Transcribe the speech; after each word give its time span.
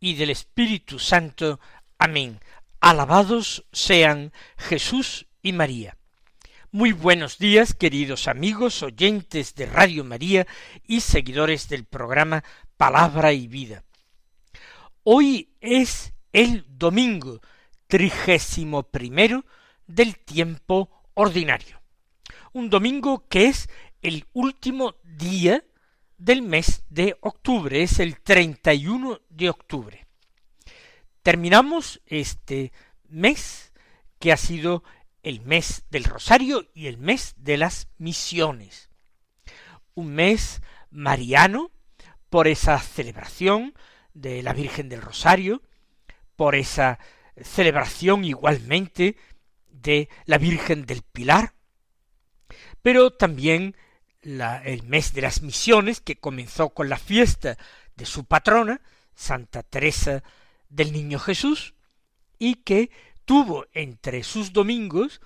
y 0.00 0.14
del 0.14 0.30
Espíritu 0.30 0.98
Santo. 0.98 1.60
Amén. 1.98 2.40
Alabados 2.80 3.64
sean 3.72 4.32
Jesús 4.56 5.26
y 5.42 5.52
María. 5.52 5.96
Muy 6.70 6.92
buenos 6.92 7.38
días, 7.38 7.74
queridos 7.74 8.28
amigos, 8.28 8.82
oyentes 8.82 9.54
de 9.54 9.66
Radio 9.66 10.04
María 10.04 10.46
y 10.86 11.00
seguidores 11.00 11.68
del 11.68 11.84
programa 11.84 12.44
Palabra 12.76 13.32
y 13.32 13.48
Vida. 13.48 13.84
Hoy 15.02 15.54
es 15.60 16.12
el 16.32 16.66
domingo 16.68 17.40
trigésimo 17.86 18.82
primero 18.82 19.46
del 19.86 20.18
tiempo 20.18 20.90
ordinario. 21.14 21.80
Un 22.52 22.68
domingo 22.68 23.26
que 23.28 23.46
es 23.46 23.68
el 24.02 24.26
último 24.34 24.96
día 25.02 25.64
del 26.18 26.42
mes 26.42 26.82
de 26.90 27.16
octubre, 27.20 27.82
es 27.82 28.00
el 28.00 28.20
31 28.20 29.20
de 29.30 29.48
octubre. 29.48 30.06
Terminamos 31.22 32.02
este 32.06 32.72
mes 33.08 33.72
que 34.18 34.32
ha 34.32 34.36
sido 34.36 34.82
el 35.22 35.40
mes 35.40 35.84
del 35.90 36.04
rosario 36.04 36.68
y 36.74 36.86
el 36.86 36.98
mes 36.98 37.34
de 37.36 37.56
las 37.56 37.88
misiones. 37.98 38.90
Un 39.94 40.14
mes 40.14 40.60
mariano 40.90 41.70
por 42.30 42.48
esa 42.48 42.78
celebración 42.78 43.74
de 44.12 44.42
la 44.42 44.52
Virgen 44.52 44.88
del 44.88 45.02
Rosario, 45.02 45.62
por 46.36 46.54
esa 46.54 46.98
celebración 47.40 48.24
igualmente 48.24 49.16
de 49.70 50.08
la 50.24 50.38
Virgen 50.38 50.86
del 50.86 51.02
Pilar, 51.02 51.54
pero 52.82 53.12
también 53.12 53.76
el 54.22 54.82
mes 54.84 55.12
de 55.12 55.22
las 55.22 55.42
misiones, 55.42 56.00
que 56.00 56.18
comenzó 56.18 56.70
con 56.70 56.88
la 56.88 56.98
fiesta 56.98 57.56
de 57.96 58.06
su 58.06 58.24
patrona, 58.24 58.80
Santa 59.14 59.62
Teresa 59.62 60.22
del 60.68 60.92
Niño 60.92 61.18
Jesús, 61.18 61.74
y 62.38 62.56
que 62.56 62.90
tuvo 63.24 63.66
entre 63.72 64.22
sus 64.22 64.52
domingos 64.52 65.20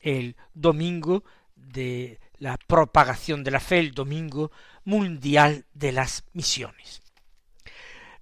el 0.00 0.36
domingo 0.54 1.24
de 1.54 2.20
la 2.38 2.58
propagación 2.58 3.44
de 3.44 3.50
la 3.50 3.60
fe, 3.60 3.78
el 3.78 3.92
domingo 3.92 4.50
mundial 4.84 5.64
de 5.74 5.92
las 5.92 6.24
misiones. 6.32 7.02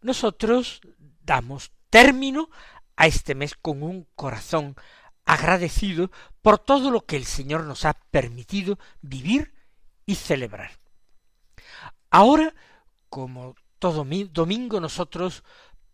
Nosotros 0.02 0.80
damos 1.22 1.72
término 1.91 2.50
a 2.97 3.06
este 3.06 3.34
mes 3.34 3.55
con 3.55 3.83
un 3.83 4.06
corazón 4.14 4.77
agradecido 5.25 6.11
por 6.42 6.58
todo 6.58 6.91
lo 6.91 7.06
que 7.06 7.17
el 7.17 7.24
Señor 7.24 7.64
nos 7.64 7.85
ha 7.85 7.95
permitido 7.95 8.79
vivir 9.01 9.54
y 10.07 10.15
celebrar. 10.15 10.70
Ahora, 12.11 12.55
como 13.09 13.55
todo 13.79 14.05
domingo, 14.05 14.81
nosotros 14.81 15.45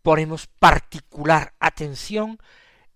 ponemos 0.01 0.47
particular 0.47 1.53
atención 1.59 2.39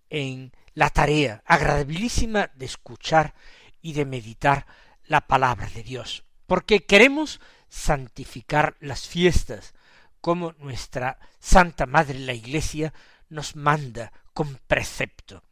en 0.10 0.52
la 0.74 0.90
tarea 0.90 1.42
agradabilísima 1.46 2.52
de 2.56 2.66
escuchar 2.66 3.34
y 3.82 3.94
de 3.94 4.06
meditar 4.06 4.66
la 5.06 5.22
palabra 5.22 5.70
de 5.70 5.84
Dios, 5.84 6.24
porque 6.48 6.86
queremos 6.86 7.40
santificar 7.70 8.76
las 8.80 9.08
fiestas, 9.08 9.74
como 10.22 10.54
nuestra 10.54 11.20
Santa 11.40 11.86
Madre 11.86 12.18
la 12.20 12.34
Iglesia 12.34 12.94
nos 13.30 13.56
manda 13.56 14.12
con 14.34 14.60
precepto. 14.68 15.44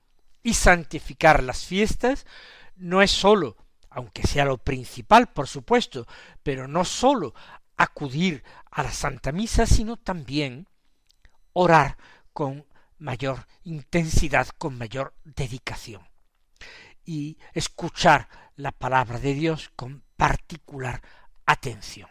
Y 0.41 0.55
santificar 0.55 1.43
las 1.43 1.65
fiestas 1.65 2.25
no 2.75 3.01
es 3.01 3.11
sólo 3.11 3.55
aunque 3.93 4.23
sea 4.23 4.45
lo 4.45 4.57
principal, 4.57 5.31
por 5.31 5.47
supuesto, 5.47 6.07
pero 6.41 6.67
no 6.67 6.85
sólo 6.85 7.33
acudir 7.77 8.43
a 8.71 8.83
la 8.83 8.91
Santa 8.91 9.31
Misa, 9.31 9.65
sino 9.65 9.97
también 9.97 10.67
orar 11.53 11.97
con 12.33 12.65
mayor 12.97 13.47
intensidad, 13.63 14.47
con 14.57 14.77
mayor 14.77 15.13
dedicación, 15.23 16.07
y 17.05 17.37
escuchar 17.53 18.29
la 18.55 18.71
palabra 18.71 19.19
de 19.19 19.33
Dios 19.33 19.71
con 19.75 20.03
particular 20.15 21.01
atención. 21.45 22.09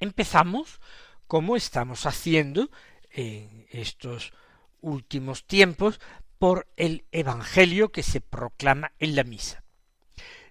Empezamos, 0.00 0.80
como 1.26 1.56
estamos 1.56 2.06
haciendo 2.06 2.70
en 3.10 3.66
estos 3.70 4.32
últimos 4.80 5.46
tiempos, 5.46 6.00
por 6.38 6.68
el 6.76 7.04
Evangelio 7.10 7.90
que 7.90 8.02
se 8.02 8.20
proclama 8.20 8.92
en 8.98 9.16
la 9.16 9.24
misa. 9.24 9.64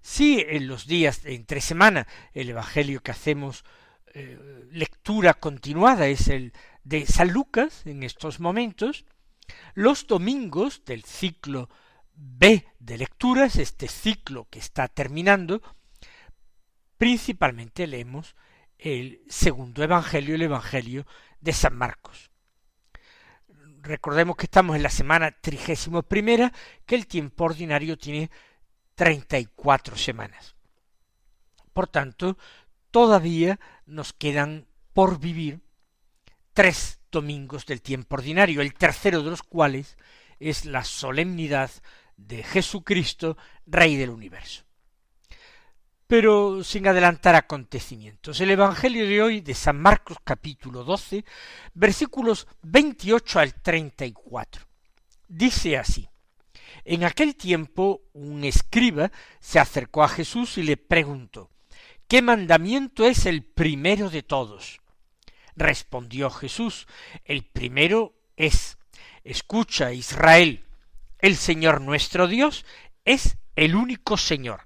Si 0.09 0.40
en 0.40 0.68
los 0.68 0.88
días 0.88 1.23
de 1.23 1.35
entre 1.35 1.59
semana 1.59 2.07
el 2.34 2.50
Evangelio 2.50 3.03
que 3.03 3.12
hacemos 3.12 3.66
eh, 4.13 4.40
lectura 4.72 5.34
continuada 5.34 6.07
es 6.07 6.29
el 6.29 6.53
de 6.85 7.06
San 7.06 7.34
Lucas 7.34 7.85
en 7.85 8.03
estos 8.03 8.40
momentos, 8.40 9.03
los 9.73 10.07
domingos 10.07 10.85
del 10.85 11.03
ciclo 11.03 11.69
B 12.13 12.66
de 12.79 12.97
lecturas, 12.97 13.57
este 13.57 13.90
ciclo 13.90 14.47
que 14.50 14.59
está 14.59 14.88
terminando, 14.88 15.62
principalmente 16.97 17.85
leemos 17.85 18.38
el 18.78 19.22
segundo 19.28 19.84
Evangelio, 19.84 20.35
el 20.35 20.41
Evangelio 20.41 21.06
de 21.41 21.51
San 21.51 21.75
Marcos. 21.75 22.31
Recordemos 23.81 24.38
que 24.38 24.45
estamos 24.45 24.78
en 24.78 24.84
la 24.84 24.89
semana 24.89 25.31
trigésimo 25.31 26.01
primera, 26.01 26.53
que 26.85 26.95
el 26.95 27.07
tiempo 27.07 27.44
ordinario 27.44 27.97
tiene 27.97 28.31
treinta 28.97 29.38
y 29.38 29.46
cuatro 29.46 29.96
semanas. 29.96 30.56
Por 31.72 31.88
tanto, 31.88 32.35
todavía 32.90 33.59
nos 33.85 34.12
quedan 34.12 34.66
por 34.94 35.19
vivir 35.19 35.62
tres 36.53 37.00
domingos 37.12 37.68
del 37.68 37.84
tiempo 37.84 38.16
ordinario, 38.16 38.59
el 38.59 38.74
tercero 38.74 39.22
de 39.22 39.30
los 39.30 39.44
cuales 39.44 39.97
es 40.40 40.66
la 40.66 40.84
solemnidad 40.84 41.69
de 42.18 42.41
Jesucristo, 42.41 43.38
Rey 43.68 43.97
del 43.97 44.09
universo. 44.09 44.63
Pero 46.07 46.63
sin 46.63 46.88
adelantar 46.88 47.36
acontecimientos, 47.36 48.41
el 48.41 48.50
Evangelio 48.50 49.06
de 49.06 49.22
hoy 49.22 49.41
de 49.41 49.53
San 49.53 49.80
Marcos 49.80 50.18
capítulo 50.24 50.84
12, 50.84 51.24
versículos 51.75 52.47
28 52.63 53.40
al 53.40 53.53
34, 53.62 54.66
dice 55.28 55.78
así, 55.78 56.09
en 56.88 57.03
aquel 57.03 57.36
tiempo 57.36 58.02
un 58.14 58.46
escriba 58.46 59.12
se 59.42 59.59
acercó 59.59 60.03
a 60.03 60.08
Jesús 60.08 60.58
y 60.58 60.64
le 60.64 60.78
preguntó 60.78 61.52
¿Qué 62.08 62.22
mandamiento 62.22 63.06
es 63.06 63.25
el 63.25 63.44
primero 63.44 64.09
de 64.09 64.24
todos? 64.24 64.80
Respondió 65.58 66.30
Jesús 66.30 66.88
El 67.25 67.44
primero 67.44 68.13
es 68.38 68.78
Escucha, 69.25 69.92
Israel, 69.92 70.63
el 71.19 71.36
Señor 71.36 71.81
nuestro 71.81 72.28
Dios 72.28 72.66
es 73.04 73.38
el 73.57 73.75
único 73.75 74.16
Señor. 74.16 74.62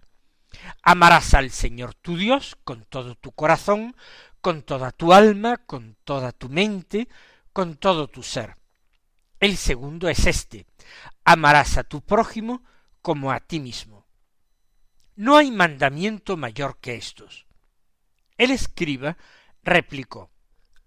Amarás 0.84 1.34
al 1.34 1.50
Señor 1.50 1.96
tu 1.96 2.18
Dios 2.18 2.56
con 2.64 2.86
todo 2.86 3.16
tu 3.16 3.32
corazón, 3.32 3.96
con 4.42 4.62
toda 4.62 4.92
tu 4.92 5.12
alma, 5.12 5.58
con 5.58 5.98
toda 6.04 6.32
tu 6.34 6.50
mente, 6.50 7.08
con 7.52 7.78
todo 7.78 8.08
tu 8.08 8.22
ser. 8.22 8.58
El 9.40 9.58
segundo 9.58 10.08
es 10.08 10.28
este, 10.28 10.68
amarás 11.24 11.78
a 11.78 11.84
tu 11.84 12.02
prójimo 12.02 12.64
como 13.02 13.32
a 13.32 13.40
ti 13.40 13.60
mismo. 13.60 14.06
No 15.16 15.38
hay 15.38 15.52
mandamiento 15.52 16.38
mayor 16.38 16.78
que 16.80 16.96
estos. 16.96 17.46
El 18.38 18.52
escriba 18.52 19.18
replicó 19.64 20.32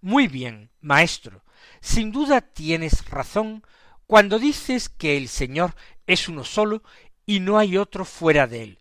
Muy 0.01 0.29
bien, 0.29 0.71
maestro, 0.81 1.45
sin 1.81 2.11
duda 2.11 2.41
tienes 2.41 3.09
razón 3.09 3.65
cuando 4.07 4.39
dices 4.39 4.89
que 4.89 5.17
el 5.17 5.29
Señor 5.29 5.75
es 6.07 6.29
uno 6.29 6.45
solo 6.45 6.83
y 7.27 7.41
no 7.41 7.59
hay 7.59 7.77
otro 7.77 8.05
fuera 8.05 8.47
de 8.47 8.63
él, 8.63 8.79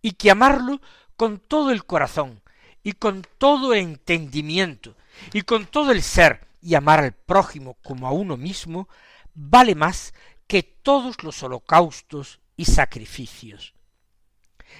y 0.00 0.12
que 0.12 0.30
amarlo 0.30 0.80
con 1.16 1.38
todo 1.38 1.70
el 1.70 1.84
corazón, 1.84 2.42
y 2.82 2.92
con 2.92 3.26
todo 3.38 3.74
entendimiento, 3.74 4.96
y 5.32 5.42
con 5.42 5.66
todo 5.66 5.92
el 5.92 6.02
ser, 6.02 6.46
y 6.62 6.74
amar 6.74 7.00
al 7.00 7.12
prójimo 7.12 7.76
como 7.82 8.06
a 8.06 8.12
uno 8.12 8.36
mismo, 8.36 8.88
vale 9.34 9.74
más 9.74 10.14
que 10.48 10.64
todos 10.64 11.22
los 11.22 11.42
holocaustos 11.44 12.40
y 12.56 12.64
sacrificios. 12.64 13.74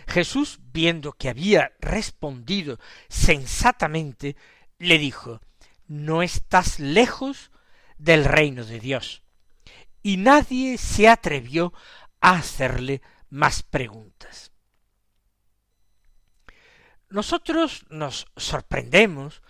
Jesús, 0.08 0.58
viendo 0.72 1.12
que 1.12 1.28
había 1.28 1.72
respondido 1.80 2.80
sensatamente, 3.08 4.36
le 4.78 4.98
dijo 4.98 5.40
No 5.86 6.22
estás 6.22 6.80
lejos 6.80 7.52
del 7.98 8.24
reino 8.24 8.64
de 8.64 8.80
Dios. 8.80 9.22
y 10.02 10.16
nadie 10.16 10.78
se 10.78 11.08
atrevió 11.08 11.72
a 12.20 12.30
hacerle 12.30 13.02
más 13.30 13.62
preguntas. 13.62 14.52
Nosotros 17.10 17.84
nos 17.90 18.26
sorprendemos 18.36 19.42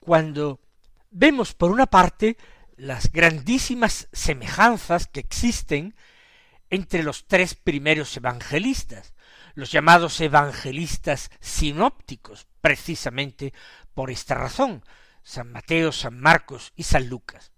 cuando 0.00 0.60
vemos 1.10 1.54
por 1.54 1.70
una 1.70 1.86
parte 1.86 2.36
las 2.76 3.10
grandísimas 3.10 4.08
semejanzas 4.12 5.06
que 5.06 5.20
existen 5.20 5.94
entre 6.70 7.02
los 7.02 7.26
tres 7.26 7.54
primeros 7.54 8.16
evangelistas, 8.16 9.14
los 9.54 9.72
llamados 9.72 10.20
evangelistas 10.20 11.30
sinópticos, 11.40 12.46
precisamente 12.60 13.52
por 13.94 14.10
esta 14.10 14.34
razón, 14.34 14.84
San 15.22 15.50
Mateo, 15.50 15.92
San 15.92 16.20
Marcos 16.20 16.72
y 16.76 16.82
San 16.82 17.08
Lucas. 17.08 17.52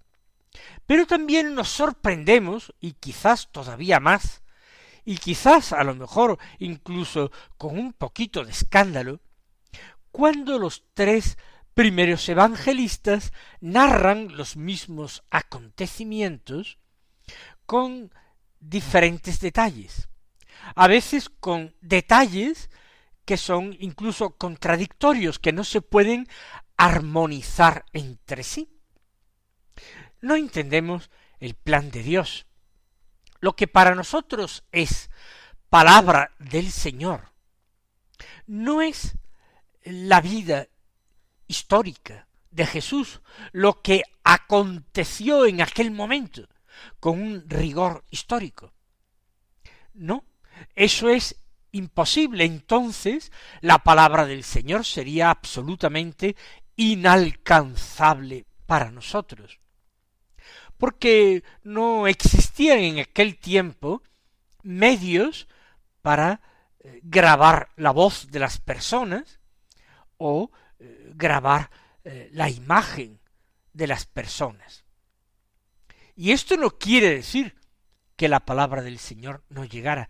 Pero 0.87 1.07
también 1.07 1.55
nos 1.55 1.69
sorprendemos, 1.69 2.75
y 2.81 2.93
quizás 2.93 3.51
todavía 3.51 4.01
más, 4.01 4.43
y 5.05 5.19
quizás 5.19 5.73
a 5.73 5.83
lo 5.85 5.95
mejor 5.95 6.39
incluso 6.59 7.33
con 7.57 7.79
un 7.79 7.93
poquito 7.93 8.45
de 8.45 8.53
escándalo, 8.53 9.21
cuando 10.11 10.59
los 10.59 10.85
tres 10.95 11.39
primeros 11.79 12.29
evangelistas 12.29 13.33
narran 13.61 14.37
los 14.37 14.57
mismos 14.57 15.23
acontecimientos 15.31 16.81
con 17.67 18.13
diferentes 18.59 19.39
detalles, 19.39 20.09
a 20.75 20.89
veces 20.89 21.29
con 21.29 21.77
detalles 21.81 22.69
que 23.25 23.37
son 23.37 23.77
incluso 23.79 24.31
contradictorios, 24.31 25.39
que 25.39 25.53
no 25.53 25.63
se 25.63 25.81
pueden 25.81 26.27
armonizar 26.77 27.85
entre 27.93 28.43
sí. 28.43 28.69
No 30.21 30.35
entendemos 30.35 31.13
el 31.39 31.55
plan 31.55 31.93
de 31.93 32.03
Dios. 32.03 32.47
Lo 33.39 33.55
que 33.55 33.69
para 33.69 33.95
nosotros 33.95 34.65
es 34.73 35.11
palabra 35.71 36.35
del 36.41 36.73
Señor, 36.73 37.35
no 38.49 38.83
es 38.83 39.17
la 39.85 40.21
vida 40.21 40.67
histórica 41.49 42.29
de 42.51 42.67
Jesús, 42.67 43.21
lo 43.53 43.83
que 43.83 44.03
aconteció 44.23 45.47
en 45.47 45.61
aquel 45.61 45.91
momento, 45.91 46.49
con 47.01 47.21
un 47.21 47.45
rigor 47.49 48.05
histórico. 48.11 48.73
No, 49.95 50.25
eso 50.75 51.09
es 51.09 51.37
imposible. 51.73 52.45
Entonces 52.45 53.33
la 53.61 53.79
palabra 53.79 54.27
del 54.27 54.45
Señor 54.45 54.85
sería 54.85 55.31
absolutamente 55.31 56.37
inalcanzable 56.77 58.47
para 58.67 58.91
nosotros. 58.91 59.59
Porque 60.77 61.43
no 61.65 62.07
existían 62.07 62.79
en 62.79 62.99
aquel 63.01 63.37
tiempo 63.37 64.03
medios 64.63 65.49
para 66.03 66.41
eh, 66.79 67.01
grabar 67.03 67.71
la 67.77 67.91
voz 67.91 68.31
de 68.31 68.39
las 68.39 68.59
personas 68.59 69.41
o 70.19 70.51
grabar 71.15 71.71
eh, 72.05 72.31
la 72.33 72.49
imagen 72.49 73.21
de 73.73 73.87
las 73.87 74.07
personas. 74.07 74.85
Y 76.17 76.33
esto 76.33 76.57
no 76.57 76.79
quiere 76.79 77.11
decir 77.11 77.55
que 78.17 78.29
la 78.29 78.41
palabra 78.41 78.83
del 78.83 78.99
Señor 78.99 79.45
no 79.49 79.65
llegara 79.65 80.09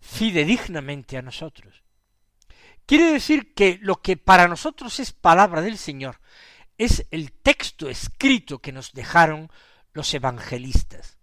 fidedignamente 0.00 1.16
a 1.16 1.22
nosotros. 1.22 1.82
Quiere 2.86 3.12
decir 3.12 3.54
que 3.54 3.78
lo 3.82 4.00
que 4.00 4.16
para 4.16 4.48
nosotros 4.48 4.98
es 5.00 5.12
palabra 5.12 5.60
del 5.60 5.78
Señor 5.78 6.20
es 6.78 7.06
el 7.10 7.32
texto 7.32 7.88
escrito 7.88 8.60
que 8.60 8.72
nos 8.72 8.92
dejaron 8.92 9.50
los 9.92 10.12
evangelistas, 10.14 11.18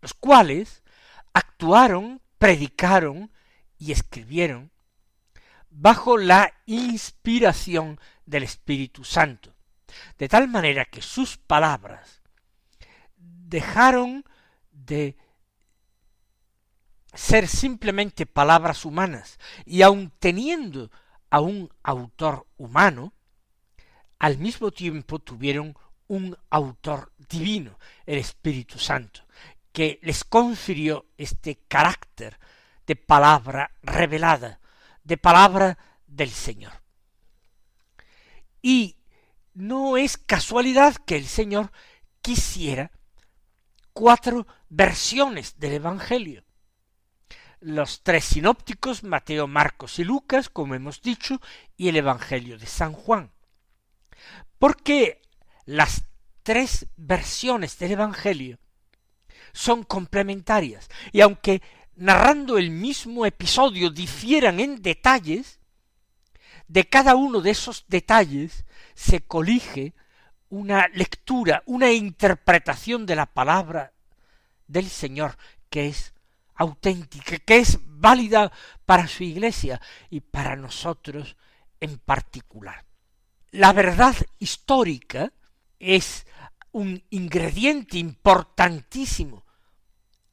los 0.00 0.14
cuales 0.14 0.82
actuaron, 1.32 2.20
predicaron 2.38 3.30
y 3.78 3.92
escribieron 3.92 4.70
bajo 5.70 6.18
la 6.18 6.52
inspiración 6.66 7.98
del 8.26 8.42
Espíritu 8.42 9.04
Santo, 9.04 9.54
de 10.18 10.28
tal 10.28 10.48
manera 10.48 10.84
que 10.84 11.02
sus 11.02 11.36
palabras 11.36 12.22
dejaron 13.16 14.24
de 14.70 15.16
ser 17.14 17.48
simplemente 17.48 18.26
palabras 18.26 18.84
humanas, 18.84 19.38
y 19.64 19.82
aun 19.82 20.12
teniendo 20.18 20.90
a 21.30 21.40
un 21.40 21.70
autor 21.82 22.46
humano, 22.56 23.12
al 24.18 24.38
mismo 24.38 24.70
tiempo 24.70 25.18
tuvieron 25.18 25.76
un 26.06 26.36
autor 26.50 27.12
divino, 27.28 27.78
el 28.06 28.18
Espíritu 28.18 28.78
Santo, 28.78 29.22
que 29.72 29.98
les 30.02 30.24
confirió 30.24 31.06
este 31.16 31.56
carácter 31.68 32.38
de 32.86 32.96
palabra 32.96 33.72
revelada, 33.82 34.60
de 35.04 35.16
palabra 35.16 35.78
del 36.06 36.30
Señor. 36.30 36.72
Y 38.62 38.96
no 39.54 39.96
es 39.96 40.16
casualidad 40.16 40.96
que 40.96 41.16
el 41.16 41.26
Señor 41.26 41.72
quisiera 42.22 42.90
cuatro 43.92 44.46
versiones 44.68 45.58
del 45.58 45.74
Evangelio. 45.74 46.44
Los 47.60 48.02
tres 48.02 48.24
sinópticos, 48.24 49.02
Mateo, 49.02 49.46
Marcos 49.46 49.98
y 49.98 50.04
Lucas, 50.04 50.48
como 50.48 50.74
hemos 50.74 51.02
dicho, 51.02 51.40
y 51.76 51.88
el 51.88 51.96
Evangelio 51.96 52.58
de 52.58 52.66
San 52.66 52.92
Juan. 52.92 53.32
Porque 54.58 55.20
las 55.66 56.04
tres 56.42 56.86
versiones 56.96 57.78
del 57.78 57.92
Evangelio 57.92 58.58
son 59.52 59.82
complementarias, 59.82 60.88
y 61.12 61.20
aunque 61.20 61.60
narrando 62.00 62.56
el 62.56 62.70
mismo 62.70 63.26
episodio 63.26 63.90
difieran 63.90 64.58
en 64.58 64.80
detalles, 64.80 65.60
de 66.66 66.88
cada 66.88 67.14
uno 67.14 67.42
de 67.42 67.50
esos 67.50 67.84
detalles 67.88 68.64
se 68.94 69.20
colige 69.20 69.92
una 70.48 70.88
lectura, 70.94 71.62
una 71.66 71.92
interpretación 71.92 73.04
de 73.04 73.16
la 73.16 73.26
palabra 73.26 73.92
del 74.66 74.88
Señor 74.88 75.36
que 75.68 75.88
es 75.88 76.14
auténtica, 76.54 77.36
que 77.36 77.58
es 77.58 77.78
válida 77.84 78.50
para 78.86 79.06
su 79.06 79.22
iglesia 79.22 79.78
y 80.08 80.20
para 80.20 80.56
nosotros 80.56 81.36
en 81.80 81.98
particular. 81.98 82.86
La 83.50 83.74
verdad 83.74 84.16
histórica 84.38 85.34
es 85.78 86.26
un 86.72 87.04
ingrediente 87.10 87.98
importantísimo 87.98 89.44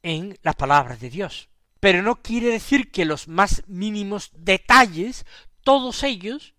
en 0.02 0.38
la 0.42 0.54
palabra 0.54 0.96
de 0.96 1.10
Dios 1.10 1.50
pero 1.80 2.02
no 2.02 2.22
quiere 2.22 2.48
decir 2.48 2.90
que 2.90 3.04
los 3.04 3.28
más 3.28 3.62
mínimos 3.66 4.30
detalles, 4.34 5.24
todos 5.62 6.02
ellos, 6.02 6.54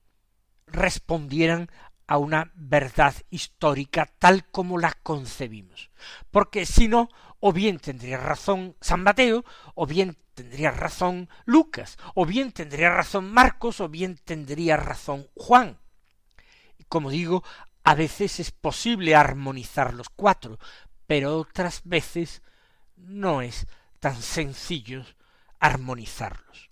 respondieran 0.68 1.70
a 2.08 2.18
una 2.18 2.52
verdad 2.56 3.14
histórica 3.30 4.12
tal 4.18 4.46
como 4.50 4.78
la 4.78 4.94
concebimos. 5.04 5.92
Porque 6.32 6.66
si 6.66 6.88
no, 6.88 7.10
o 7.40 7.54
bien 7.54 7.80
tendría 7.80 8.18
razón 8.18 8.76
San 8.82 9.04
Mateo, 9.04 9.46
o 9.76 9.86
bien 9.86 10.18
tendría 10.34 10.72
razón 10.72 11.30
Lucas, 11.46 11.98
o 12.16 12.26
bien 12.26 12.52
tendría 12.52 12.90
razón 12.90 13.32
Marcos, 13.32 13.82
o 13.82 13.90
bien 13.90 14.18
tendría 14.18 14.78
razón 14.78 15.28
Juan. 15.36 15.78
Y 16.78 16.86
como 16.86 17.10
digo, 17.10 17.44
a 17.84 17.94
veces 17.94 18.40
es 18.40 18.52
posible 18.52 19.16
armonizar 19.16 19.94
los 19.94 20.10
cuatro, 20.10 20.60
pero 21.08 21.38
otras 21.38 21.82
veces 21.84 22.42
no 22.96 23.42
es 23.42 23.68
tan 24.00 24.22
sencillos 24.22 25.16
armonizarlos. 25.60 26.70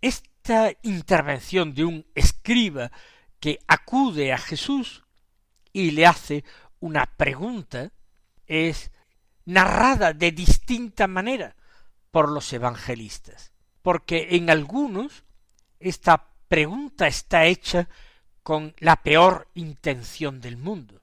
Esta 0.00 0.72
intervención 0.82 1.74
de 1.74 1.84
un 1.84 2.06
escriba 2.14 2.90
que 3.40 3.58
acude 3.66 4.32
a 4.32 4.38
Jesús 4.38 5.04
y 5.72 5.92
le 5.92 6.06
hace 6.06 6.44
una 6.80 7.06
pregunta 7.06 7.92
es 8.46 8.90
narrada 9.44 10.12
de 10.12 10.32
distinta 10.32 11.06
manera 11.06 11.56
por 12.10 12.30
los 12.30 12.52
evangelistas, 12.52 13.52
porque 13.82 14.28
en 14.30 14.50
algunos 14.50 15.24
esta 15.80 16.28
pregunta 16.48 17.06
está 17.06 17.44
hecha 17.46 17.88
con 18.42 18.74
la 18.78 18.96
peor 19.02 19.48
intención 19.54 20.40
del 20.40 20.56
mundo, 20.56 21.02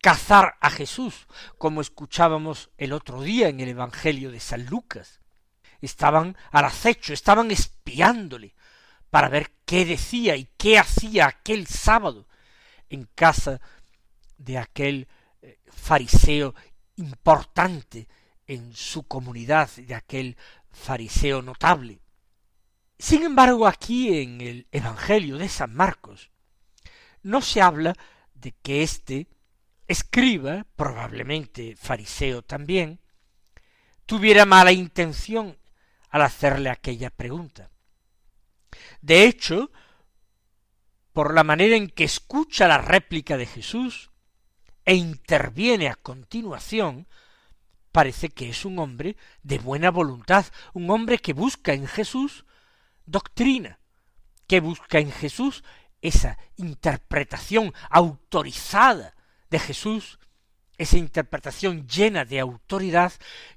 cazar 0.00 0.56
a 0.60 0.70
Jesús, 0.70 1.26
como 1.58 1.80
escuchábamos 1.80 2.70
el 2.78 2.92
otro 2.92 3.22
día 3.22 3.48
en 3.48 3.60
el 3.60 3.68
Evangelio 3.68 4.30
de 4.30 4.40
San 4.40 4.66
Lucas. 4.66 5.20
Estaban 5.80 6.36
al 6.50 6.64
acecho, 6.64 7.12
estaban 7.12 7.50
espiándole 7.50 8.54
para 9.10 9.28
ver 9.28 9.52
qué 9.64 9.84
decía 9.84 10.36
y 10.36 10.48
qué 10.56 10.78
hacía 10.78 11.26
aquel 11.26 11.66
sábado 11.66 12.26
en 12.88 13.08
casa 13.14 13.60
de 14.38 14.58
aquel 14.58 15.08
eh, 15.42 15.58
fariseo 15.66 16.54
importante 16.96 18.08
en 18.46 18.74
su 18.74 19.04
comunidad, 19.04 19.70
de 19.70 19.94
aquel 19.94 20.36
fariseo 20.70 21.42
notable. 21.42 22.00
Sin 22.98 23.22
embargo, 23.22 23.66
aquí 23.66 24.20
en 24.20 24.40
el 24.40 24.66
Evangelio 24.72 25.38
de 25.38 25.48
San 25.48 25.74
Marcos 25.74 26.30
no 27.22 27.40
se 27.42 27.62
habla 27.62 27.96
de 28.34 28.52
que 28.62 28.82
éste 28.82 29.28
escriba, 29.90 30.66
probablemente 30.76 31.74
fariseo 31.74 32.42
también, 32.42 33.00
tuviera 34.06 34.46
mala 34.46 34.70
intención 34.70 35.58
al 36.10 36.22
hacerle 36.22 36.70
aquella 36.70 37.10
pregunta. 37.10 37.70
De 39.00 39.24
hecho, 39.24 39.72
por 41.12 41.34
la 41.34 41.42
manera 41.42 41.74
en 41.74 41.88
que 41.88 42.04
escucha 42.04 42.68
la 42.68 42.78
réplica 42.78 43.36
de 43.36 43.46
Jesús 43.46 44.10
e 44.84 44.94
interviene 44.94 45.88
a 45.88 45.96
continuación, 45.96 47.08
parece 47.90 48.28
que 48.28 48.48
es 48.48 48.64
un 48.64 48.78
hombre 48.78 49.16
de 49.42 49.58
buena 49.58 49.90
voluntad, 49.90 50.46
un 50.72 50.88
hombre 50.90 51.18
que 51.18 51.32
busca 51.32 51.72
en 51.72 51.88
Jesús 51.88 52.44
doctrina, 53.06 53.80
que 54.46 54.60
busca 54.60 55.00
en 55.00 55.10
Jesús 55.10 55.64
esa 56.00 56.38
interpretación 56.54 57.74
autorizada 57.90 59.16
de 59.50 59.58
Jesús, 59.58 60.18
esa 60.78 60.96
interpretación 60.96 61.86
llena 61.86 62.24
de 62.24 62.40
autoridad 62.40 63.12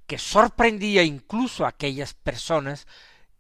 que 0.07 0.17
sorprendía 0.17 1.03
incluso 1.03 1.65
a 1.65 1.69
aquellas 1.69 2.13
personas 2.13 2.87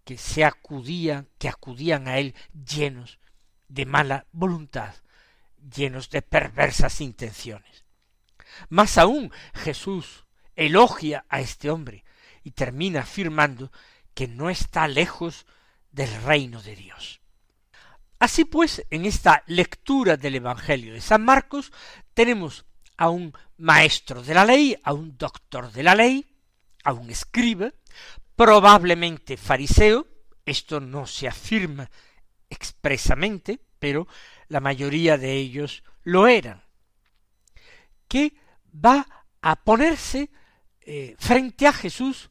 que 0.05 0.17
se 0.17 0.45
acudían, 0.45 1.27
que 1.37 1.49
acudían 1.49 2.07
a 2.07 2.17
él 2.17 2.35
llenos 2.53 3.19
de 3.67 3.85
mala 3.85 4.25
voluntad, 4.31 4.95
llenos 5.75 6.09
de 6.09 6.21
perversas 6.21 7.01
intenciones. 7.01 7.83
Más 8.69 8.97
aún, 8.97 9.31
Jesús 9.53 10.25
elogia 10.55 11.25
a 11.29 11.39
este 11.39 11.69
hombre 11.69 12.05
y 12.43 12.51
termina 12.51 13.01
afirmando 13.01 13.71
que 14.13 14.27
no 14.27 14.49
está 14.49 14.87
lejos 14.87 15.45
del 15.91 16.13
reino 16.23 16.61
de 16.61 16.75
Dios. 16.75 17.22
Así 18.23 18.45
pues, 18.45 18.85
en 18.89 19.03
esta 19.03 19.43
lectura 19.47 20.15
del 20.15 20.35
Evangelio 20.35 20.93
de 20.93 21.01
San 21.01 21.25
Marcos 21.25 21.73
tenemos 22.13 22.65
a 22.95 23.09
un 23.09 23.33
maestro 23.57 24.23
de 24.23 24.33
la 24.33 24.45
ley, 24.45 24.77
a 24.81 24.93
un 24.93 25.17
doctor 25.17 25.69
de 25.73 25.83
la 25.83 25.93
ley, 25.93 26.25
a 26.85 26.93
un 26.93 27.09
escriba, 27.09 27.73
probablemente 28.37 29.35
fariseo, 29.35 30.07
esto 30.45 30.79
no 30.79 31.05
se 31.05 31.27
afirma 31.27 31.91
expresamente, 32.49 33.59
pero 33.77 34.07
la 34.47 34.61
mayoría 34.61 35.17
de 35.17 35.33
ellos 35.33 35.83
lo 36.03 36.25
eran, 36.25 36.63
que 38.07 38.37
va 38.73 39.05
a 39.41 39.57
ponerse 39.57 40.31
eh, 40.79 41.17
frente 41.19 41.67
a 41.67 41.73
Jesús 41.73 42.29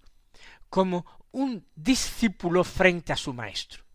como 0.71 1.05
un 1.33 1.67
discípulo 1.75 2.65
frente 2.65 3.13
a 3.13 3.17
su 3.19 3.35
maestro. 3.35 3.92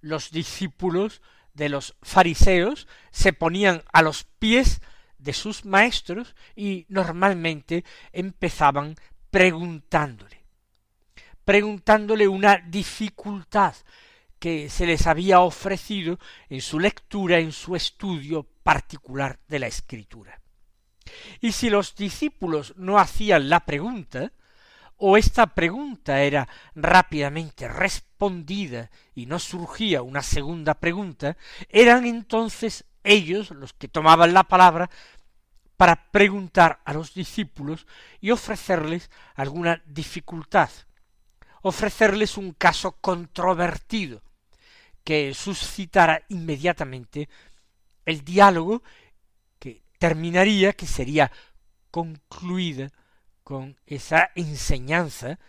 Los 0.00 0.30
discípulos 0.30 1.22
de 1.54 1.68
los 1.68 1.96
fariseos 2.02 2.86
se 3.10 3.32
ponían 3.32 3.82
a 3.92 4.02
los 4.02 4.24
pies 4.24 4.80
de 5.18 5.32
sus 5.32 5.64
maestros 5.64 6.34
y 6.56 6.86
normalmente 6.88 7.84
empezaban 8.12 8.96
preguntándole, 9.30 10.44
preguntándole 11.44 12.26
una 12.28 12.58
dificultad 12.58 13.74
que 14.38 14.70
se 14.70 14.86
les 14.86 15.06
había 15.06 15.40
ofrecido 15.40 16.18
en 16.48 16.62
su 16.62 16.80
lectura, 16.80 17.38
en 17.38 17.52
su 17.52 17.76
estudio 17.76 18.44
particular 18.62 19.38
de 19.46 19.58
la 19.58 19.66
escritura. 19.66 20.40
Y 21.40 21.52
si 21.52 21.68
los 21.68 21.94
discípulos 21.94 22.74
no 22.76 22.98
hacían 22.98 23.50
la 23.50 23.60
pregunta, 23.66 24.32
o 25.00 25.16
esta 25.16 25.46
pregunta 25.46 26.20
era 26.22 26.46
rápidamente 26.74 27.66
respondida 27.66 28.90
y 29.14 29.24
no 29.24 29.38
surgía 29.38 30.02
una 30.02 30.22
segunda 30.22 30.74
pregunta, 30.74 31.38
eran 31.70 32.04
entonces 32.04 32.84
ellos 33.02 33.50
los 33.50 33.72
que 33.72 33.88
tomaban 33.88 34.34
la 34.34 34.44
palabra 34.44 34.90
para 35.78 36.10
preguntar 36.10 36.80
a 36.84 36.92
los 36.92 37.14
discípulos 37.14 37.86
y 38.20 38.30
ofrecerles 38.30 39.10
alguna 39.34 39.82
dificultad, 39.86 40.68
ofrecerles 41.62 42.36
un 42.36 42.52
caso 42.52 42.92
controvertido 43.00 44.22
que 45.02 45.32
suscitara 45.32 46.22
inmediatamente 46.28 47.30
el 48.04 48.22
diálogo 48.22 48.82
que 49.58 49.82
terminaría, 49.98 50.74
que 50.74 50.86
sería 50.86 51.32
concluida 51.90 52.92
con 53.50 53.76
esa 53.84 54.30
enseñanza 54.36 55.40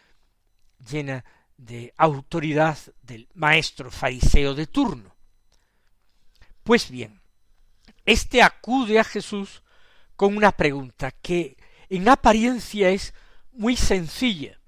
llena 0.90 1.24
de 1.56 1.94
autoridad 1.98 2.76
del 3.04 3.30
maestro 3.36 3.92
fariseo 3.92 4.56
de 4.56 4.66
turno. 4.66 5.16
Pues 6.64 6.90
bien, 6.90 7.22
éste 8.04 8.42
acude 8.42 8.98
a 8.98 9.04
Jesús 9.04 9.62
con 10.16 10.36
una 10.36 10.52
pregunta 10.52 11.12
que 11.12 11.58
en 11.90 12.10
apariencia 12.10 12.90
es 12.90 13.14
muy 13.52 13.78
sencilla. 13.78 14.60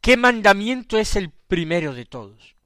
¿Qué 0.00 0.16
mandamiento 0.16 0.98
es 0.98 1.14
el 1.14 1.30
primero 1.30 1.94
de 1.94 2.04
todos? 2.04 2.56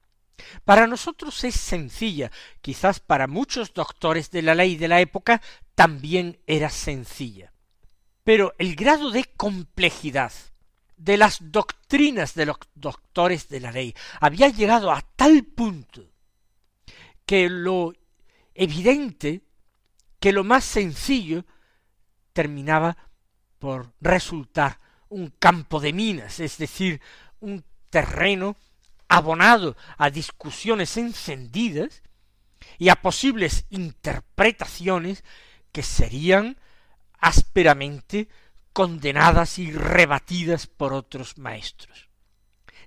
Para 0.63 0.87
nosotros 0.87 1.43
es 1.43 1.53
sencilla, 1.53 2.31
quizás 2.59 2.99
para 2.99 3.27
muchos 3.27 3.71
doctores 3.71 4.31
de 4.31 4.41
la 4.41 4.55
ley 4.55 4.77
de 4.77 4.87
la 4.87 4.99
época 4.99 5.43
también 5.75 6.39
era 6.47 6.71
sencilla. 6.71 7.51
Pero 8.25 8.55
el 8.57 8.75
grado 8.75 9.11
de 9.11 9.23
complejidad 9.23 10.33
de 10.97 11.15
las 11.15 11.37
doctrinas 11.51 12.33
de 12.33 12.47
los 12.47 12.57
doctores 12.73 13.47
de 13.49 13.59
la 13.59 13.71
ley 13.71 13.95
había 14.19 14.49
llegado 14.49 14.91
a 14.91 15.01
tal 15.15 15.43
punto 15.43 16.09
que 17.27 17.49
lo 17.49 17.93
evidente, 18.55 19.43
que 20.19 20.31
lo 20.31 20.43
más 20.43 20.65
sencillo, 20.65 21.45
terminaba 22.33 22.97
por 23.59 23.93
resultar 24.01 24.79
un 25.09 25.29
campo 25.29 25.79
de 25.79 25.93
minas, 25.93 26.39
es 26.39 26.57
decir, 26.57 27.01
un 27.39 27.63
terreno 27.91 28.55
abonado 29.07 29.77
a 29.97 30.09
discusiones 30.09 30.97
encendidas 30.97 32.01
y 32.79 32.89
a 32.89 32.95
posibles 32.95 33.65
interpretaciones 33.69 35.23
que 35.71 35.83
serían 35.83 36.57
ásperamente 37.25 38.29
condenadas 38.71 39.57
y 39.57 39.71
rebatidas 39.71 40.67
por 40.67 40.93
otros 40.93 41.39
maestros. 41.39 42.07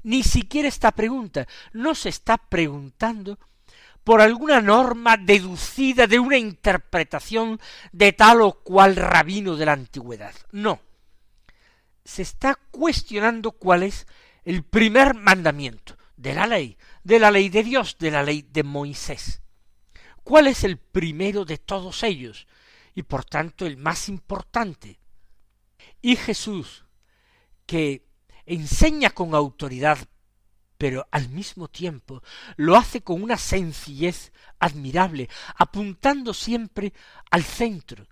Ni 0.04 0.22
siquiera 0.22 0.68
esta 0.68 0.92
pregunta 0.92 1.48
no 1.72 1.96
se 1.96 2.08
está 2.10 2.38
preguntando 2.38 3.40
por 4.04 4.20
alguna 4.20 4.60
norma 4.60 5.16
deducida 5.16 6.06
de 6.06 6.20
una 6.20 6.38
interpretación 6.38 7.60
de 7.90 8.12
tal 8.12 8.42
o 8.42 8.52
cual 8.52 8.94
rabino 8.94 9.56
de 9.56 9.66
la 9.66 9.72
antigüedad. 9.72 10.34
No. 10.52 10.80
Se 12.04 12.22
está 12.22 12.54
cuestionando 12.70 13.50
cuál 13.50 13.82
es 13.82 14.06
el 14.44 14.62
primer 14.62 15.14
mandamiento 15.14 15.98
de 16.16 16.34
la 16.34 16.46
ley, 16.46 16.78
de 17.02 17.18
la 17.18 17.32
ley 17.32 17.48
de 17.48 17.64
Dios, 17.64 17.96
de 17.98 18.12
la 18.12 18.22
ley 18.22 18.46
de 18.48 18.62
Moisés. 18.62 19.42
¿Cuál 20.22 20.46
es 20.46 20.62
el 20.62 20.78
primero 20.78 21.44
de 21.44 21.58
todos 21.58 22.04
ellos? 22.04 22.46
Y 22.98 23.04
por 23.04 23.24
tanto 23.24 23.64
el 23.64 23.76
más 23.76 24.08
importante. 24.08 24.98
Y 26.02 26.16
Jesús, 26.16 26.84
que 27.64 28.08
enseña 28.44 29.10
con 29.10 29.36
autoridad, 29.36 29.98
pero 30.76 31.06
al 31.12 31.28
mismo 31.28 31.68
tiempo 31.68 32.24
lo 32.56 32.74
hace 32.74 33.02
con 33.02 33.22
una 33.22 33.36
sencillez 33.36 34.32
admirable, 34.58 35.30
apuntando 35.54 36.34
siempre 36.34 36.92
al 37.30 37.44
centro, 37.44 38.04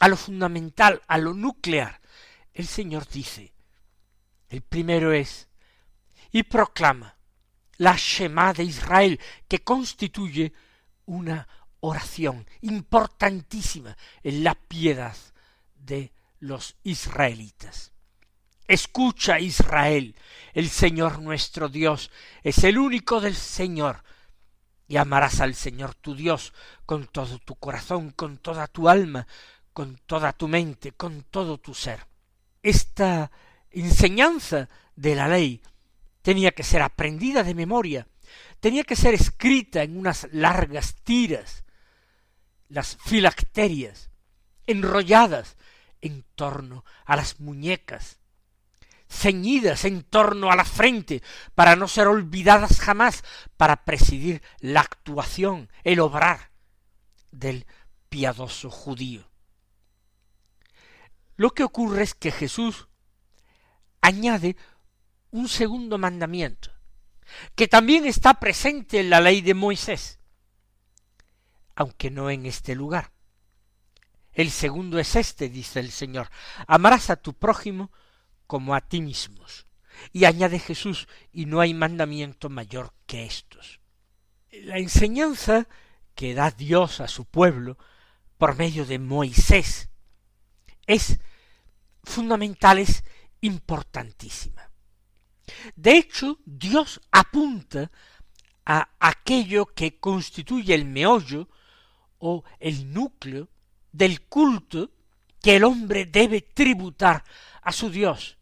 a 0.00 0.08
lo 0.08 0.16
fundamental, 0.16 1.00
a 1.06 1.16
lo 1.18 1.32
nuclear. 1.32 2.00
El 2.52 2.66
Señor 2.66 3.06
dice, 3.06 3.54
el 4.48 4.62
primero 4.62 5.12
es, 5.12 5.48
y 6.32 6.42
proclama 6.42 7.16
la 7.76 7.94
Shema 7.96 8.52
de 8.52 8.64
Israel, 8.64 9.20
que 9.46 9.62
constituye 9.62 10.52
una 11.04 11.46
oración 11.84 12.46
importantísima 12.62 13.96
en 14.22 14.42
la 14.42 14.54
piedad 14.54 15.16
de 15.74 16.12
los 16.40 16.76
israelitas. 16.82 17.92
Escucha 18.66 19.38
Israel, 19.38 20.16
el 20.54 20.70
Señor 20.70 21.20
nuestro 21.20 21.68
Dios 21.68 22.10
es 22.42 22.64
el 22.64 22.78
único 22.78 23.20
del 23.20 23.34
Señor, 23.34 24.02
y 24.88 24.96
amarás 24.96 25.40
al 25.40 25.54
Señor 25.54 25.94
tu 25.94 26.14
Dios 26.14 26.54
con 26.86 27.06
todo 27.06 27.38
tu 27.38 27.56
corazón, 27.56 28.10
con 28.10 28.38
toda 28.38 28.66
tu 28.66 28.88
alma, 28.88 29.26
con 29.72 29.98
toda 30.06 30.32
tu 30.32 30.48
mente, 30.48 30.92
con 30.92 31.24
todo 31.24 31.58
tu 31.58 31.74
ser. 31.74 32.06
Esta 32.62 33.30
enseñanza 33.70 34.68
de 34.96 35.14
la 35.14 35.28
ley 35.28 35.60
tenía 36.22 36.52
que 36.52 36.62
ser 36.62 36.80
aprendida 36.80 37.42
de 37.42 37.54
memoria, 37.54 38.06
tenía 38.60 38.84
que 38.84 38.96
ser 38.96 39.12
escrita 39.12 39.82
en 39.82 39.98
unas 39.98 40.28
largas 40.32 40.94
tiras, 41.04 41.63
las 42.68 42.96
filacterias 43.04 44.10
enrolladas 44.66 45.56
en 46.00 46.24
torno 46.34 46.84
a 47.04 47.16
las 47.16 47.40
muñecas, 47.40 48.18
ceñidas 49.08 49.84
en 49.84 50.02
torno 50.02 50.50
a 50.50 50.56
la 50.56 50.64
frente 50.64 51.22
para 51.54 51.76
no 51.76 51.88
ser 51.88 52.08
olvidadas 52.08 52.80
jamás, 52.80 53.24
para 53.56 53.84
presidir 53.84 54.42
la 54.60 54.80
actuación, 54.80 55.70
el 55.82 56.00
obrar 56.00 56.50
del 57.30 57.66
piadoso 58.08 58.70
judío. 58.70 59.28
Lo 61.36 61.50
que 61.50 61.64
ocurre 61.64 62.02
es 62.02 62.14
que 62.14 62.30
Jesús 62.30 62.88
añade 64.00 64.56
un 65.30 65.48
segundo 65.48 65.98
mandamiento, 65.98 66.70
que 67.54 67.66
también 67.66 68.04
está 68.04 68.34
presente 68.34 69.00
en 69.00 69.10
la 69.10 69.20
ley 69.20 69.40
de 69.40 69.54
Moisés, 69.54 70.20
aunque 71.74 72.10
no 72.10 72.30
en 72.30 72.46
este 72.46 72.74
lugar. 72.74 73.12
El 74.32 74.50
segundo 74.50 74.98
es 74.98 75.16
este, 75.16 75.48
dice 75.48 75.80
el 75.80 75.90
Señor, 75.90 76.28
amarás 76.66 77.10
a 77.10 77.16
tu 77.16 77.34
prójimo 77.34 77.92
como 78.46 78.74
a 78.74 78.80
ti 78.80 79.00
mismos. 79.00 79.66
Y 80.12 80.24
añade 80.24 80.58
Jesús, 80.58 81.06
y 81.32 81.46
no 81.46 81.60
hay 81.60 81.72
mandamiento 81.72 82.48
mayor 82.48 82.92
que 83.06 83.24
estos. 83.24 83.80
La 84.50 84.78
enseñanza 84.78 85.68
que 86.14 86.34
da 86.34 86.50
Dios 86.50 87.00
a 87.00 87.08
su 87.08 87.24
pueblo 87.24 87.78
por 88.38 88.56
medio 88.56 88.86
de 88.86 88.98
Moisés 88.98 89.88
es 90.86 91.18
fundamental, 92.02 92.78
es 92.78 93.04
importantísima. 93.40 94.70
De 95.76 95.96
hecho, 95.96 96.38
Dios 96.44 97.00
apunta 97.12 97.90
a 98.66 98.90
aquello 98.98 99.66
que 99.66 99.98
constituye 99.98 100.74
el 100.74 100.84
meollo 100.84 101.48
o 102.26 102.42
el 102.58 102.90
núcleo 102.90 103.50
del 103.92 104.22
culto 104.22 104.90
que 105.42 105.56
el 105.56 105.64
hombre 105.64 106.06
debe 106.06 106.40
tributar 106.40 107.22
a 107.60 107.70
su 107.70 107.90
Dios, 107.90 108.38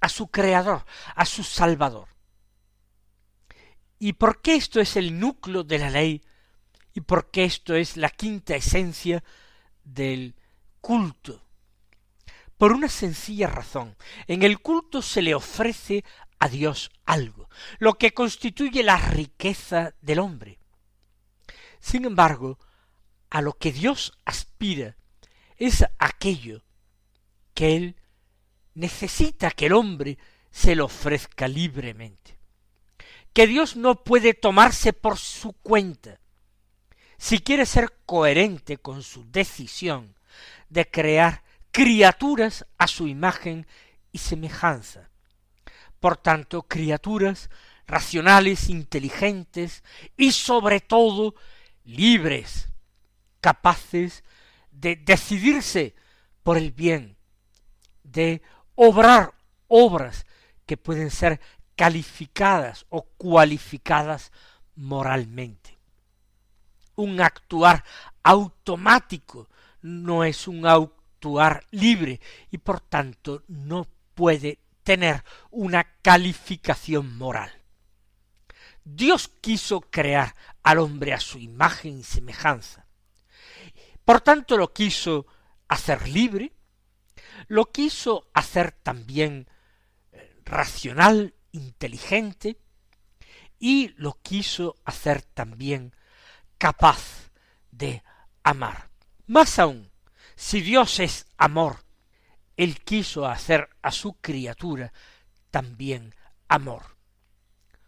a 0.00 0.08
su 0.08 0.28
Creador, 0.28 0.86
a 1.14 1.26
su 1.26 1.44
Salvador. 1.44 2.08
¿Y 3.98 4.14
por 4.14 4.40
qué 4.40 4.54
esto 4.54 4.80
es 4.80 4.96
el 4.96 5.20
núcleo 5.20 5.62
de 5.62 5.78
la 5.78 5.90
ley? 5.90 6.22
¿Y 6.94 7.02
por 7.02 7.30
qué 7.30 7.44
esto 7.44 7.74
es 7.74 7.98
la 7.98 8.08
quinta 8.08 8.56
esencia 8.56 9.22
del 9.84 10.34
culto? 10.80 11.44
Por 12.56 12.72
una 12.72 12.88
sencilla 12.88 13.46
razón. 13.46 13.94
En 14.26 14.42
el 14.42 14.60
culto 14.60 15.02
se 15.02 15.20
le 15.20 15.34
ofrece 15.34 16.02
a 16.38 16.48
Dios 16.48 16.90
algo, 17.04 17.50
lo 17.78 17.98
que 17.98 18.14
constituye 18.14 18.82
la 18.82 18.96
riqueza 18.96 19.94
del 20.00 20.18
hombre. 20.18 20.58
Sin 21.78 22.06
embargo, 22.06 22.58
a 23.32 23.40
lo 23.40 23.54
que 23.54 23.72
Dios 23.72 24.12
aspira 24.26 24.94
es 25.56 25.86
aquello 25.98 26.62
que 27.54 27.76
Él 27.76 27.96
necesita 28.74 29.50
que 29.50 29.66
el 29.66 29.72
hombre 29.72 30.18
se 30.50 30.74
lo 30.76 30.84
ofrezca 30.84 31.48
libremente. 31.48 32.38
Que 33.32 33.46
Dios 33.46 33.74
no 33.74 34.04
puede 34.04 34.34
tomarse 34.34 34.92
por 34.92 35.16
su 35.16 35.54
cuenta. 35.54 36.20
Si 37.16 37.38
quiere 37.38 37.64
ser 37.64 37.94
coherente 38.04 38.76
con 38.76 39.02
su 39.02 39.24
decisión 39.30 40.14
de 40.68 40.90
crear 40.90 41.42
criaturas 41.70 42.66
a 42.76 42.86
su 42.86 43.08
imagen 43.08 43.66
y 44.12 44.18
semejanza. 44.18 45.08
Por 46.00 46.18
tanto, 46.18 46.64
criaturas 46.64 47.48
racionales, 47.86 48.68
inteligentes 48.68 49.84
y 50.18 50.32
sobre 50.32 50.80
todo 50.80 51.34
libres, 51.84 52.68
capaces 53.42 54.24
de 54.70 54.96
decidirse 54.96 55.94
por 56.42 56.56
el 56.56 56.72
bien, 56.72 57.18
de 58.02 58.40
obrar 58.74 59.34
obras 59.68 60.24
que 60.64 60.78
pueden 60.78 61.10
ser 61.10 61.40
calificadas 61.76 62.86
o 62.88 63.02
cualificadas 63.02 64.32
moralmente. 64.74 65.78
Un 66.96 67.20
actuar 67.20 67.84
automático 68.22 69.48
no 69.82 70.24
es 70.24 70.48
un 70.48 70.66
actuar 70.66 71.64
libre 71.70 72.20
y 72.50 72.58
por 72.58 72.80
tanto 72.80 73.42
no 73.48 73.86
puede 74.14 74.58
tener 74.82 75.24
una 75.50 75.84
calificación 76.02 77.16
moral. 77.16 77.50
Dios 78.84 79.28
quiso 79.40 79.80
crear 79.80 80.34
al 80.62 80.78
hombre 80.78 81.12
a 81.12 81.20
su 81.20 81.38
imagen 81.38 82.00
y 82.00 82.02
semejanza, 82.02 82.81
por 84.04 84.20
tanto 84.20 84.56
lo 84.56 84.72
quiso 84.72 85.26
hacer 85.68 86.08
libre, 86.08 86.52
lo 87.48 87.66
quiso 87.70 88.28
hacer 88.34 88.72
también 88.72 89.48
eh, 90.12 90.40
racional, 90.44 91.34
inteligente, 91.52 92.58
y 93.58 93.94
lo 93.96 94.18
quiso 94.22 94.74
hacer 94.84 95.22
también 95.22 95.94
capaz 96.58 97.30
de 97.70 98.02
amar. 98.42 98.90
Más 99.26 99.58
aún, 99.58 99.90
si 100.34 100.60
Dios 100.60 100.98
es 100.98 101.26
amor, 101.36 101.84
Él 102.56 102.80
quiso 102.80 103.26
hacer 103.26 103.70
a 103.80 103.92
su 103.92 104.14
criatura 104.14 104.92
también 105.50 106.14
amor, 106.48 106.96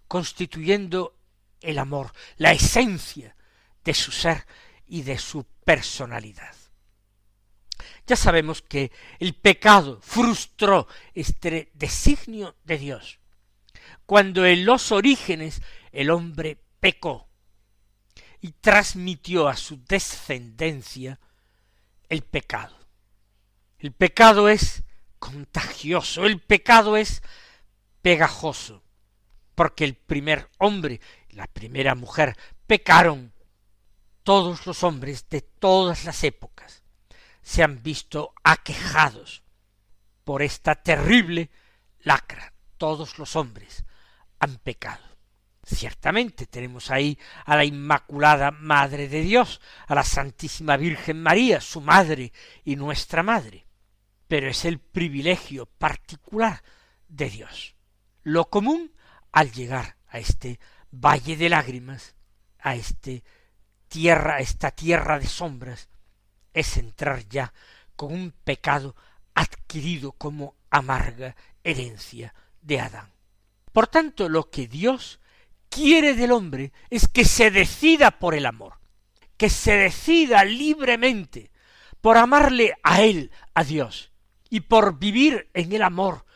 constituyendo 0.07 1.19
el 1.61 1.79
amor 1.79 2.13
la 2.37 2.53
esencia 2.53 3.35
de 3.83 3.95
su 3.95 4.13
ser 4.13 4.47
y 4.87 5.03
de 5.03 5.19
su 5.19 5.45
personalidad. 5.65 6.55
Ya 8.07 8.17
sabemos 8.17 8.63
que 8.63 8.93
el 9.19 9.35
pecado 9.35 10.01
frustró 10.03 10.87
este 11.15 11.71
designio 11.75 12.57
de 12.65 12.79
Dios. 12.79 13.19
Cuando 14.07 14.45
en 14.45 14.67
los 14.67 14.93
orígenes 14.93 15.63
el 15.93 16.11
hombre 16.11 16.59
pecó 16.81 17.29
y 18.41 18.53
transmitió 18.53 19.49
a 19.49 19.57
su 19.57 19.83
descendencia 19.85 21.19
el 22.11 22.23
pecado. 22.23 22.77
El 23.79 23.93
pecado 23.93 24.49
es 24.49 24.83
contagioso, 25.19 26.27
el 26.27 26.41
pecado 26.41 26.97
es 26.97 27.23
pegajoso, 28.03 28.83
porque 29.55 29.85
el 29.85 29.95
primer 29.95 30.51
hombre 30.59 31.01
y 31.31 31.37
la 31.37 31.47
primera 31.47 31.95
mujer 31.95 32.37
pecaron 32.67 33.34
todos 34.25 34.67
los 34.67 34.83
hombres 34.83 35.29
de 35.29 35.43
todas 35.43 36.05
las 36.05 36.25
épocas 36.25 36.83
se 37.43 37.63
han 37.63 37.83
visto 37.83 38.33
aquejados 38.43 39.45
por 40.25 40.43
esta 40.43 40.75
terrible 40.75 41.51
lacra. 42.01 42.53
Todos 42.79 43.19
los 43.19 43.37
hombres 43.37 43.85
han 44.41 44.57
pecado. 44.57 45.05
Ciertamente 45.63 46.47
tenemos 46.47 46.91
ahí 46.91 47.19
a 47.45 47.57
la 47.57 47.65
Inmaculada 47.65 48.51
Madre 48.51 49.09
de 49.09 49.23
Dios, 49.23 49.61
a 49.87 49.95
la 49.95 50.05
Santísima 50.05 50.77
Virgen 50.77 51.23
María, 51.23 51.61
su 51.61 51.81
madre 51.81 52.33
y 52.65 52.77
nuestra 52.77 53.23
madre, 53.23 53.67
pero 54.27 54.49
es 54.49 54.65
el 54.65 54.79
privilegio 54.79 55.67
particular 55.67 56.63
de 57.09 57.31
Dios. 57.31 57.77
Lo 58.23 58.51
común 58.51 58.93
al 59.33 59.53
llegar 59.53 59.97
a 60.09 60.19
este 60.19 60.61
valle 60.91 61.37
de 61.37 61.49
lágrimas, 61.49 62.15
a 62.59 62.75
este 62.75 63.23
tierra, 63.95 64.41
esta 64.41 64.73
tierra 64.73 65.21
de 65.21 65.29
sombras, 65.29 65.89
es 66.53 66.79
entrar 66.79 67.29
ya 67.29 67.55
con 67.95 68.13
un 68.13 68.33
pecado 68.33 68.97
adquirido 69.35 70.11
como 70.11 70.57
amarga 70.69 71.37
herencia 71.63 72.35
de 72.61 72.81
Adán. 72.81 73.13
Por 73.73 73.87
tanto, 73.87 74.29
lo 74.29 74.51
que 74.51 74.67
Dios 74.67 75.21
quiere 75.69 76.15
del 76.15 76.33
hombre 76.33 76.73
es 76.91 77.07
que 77.07 77.25
se 77.25 77.53
decida 77.53 78.19
por 78.19 78.35
el 78.35 78.47
amor, 78.47 78.81
que 79.37 79.49
se 79.49 79.77
decida 79.77 80.45
libremente 80.45 81.53
por 82.01 82.17
amarle 82.17 82.75
a 82.83 83.01
Él, 83.01 83.31
a 83.55 83.63
Dios, 83.63 84.11
y 84.51 84.63
por 84.63 84.99
vivir 84.99 85.51
en 85.55 85.73
el 85.73 85.83
amor 85.83 86.27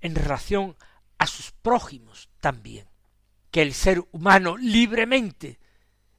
en 0.00 0.16
relación 0.16 0.76
a 1.18 1.28
sus 1.28 1.52
prójimos 1.52 2.30
también, 2.40 2.88
que 3.52 3.62
el 3.62 3.74
ser 3.74 4.02
humano 4.10 4.56
libremente 4.56 5.60